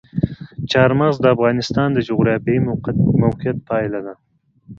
[0.71, 2.59] چار مغز د افغانستان د جغرافیایي
[3.23, 4.13] موقیعت پایله ده.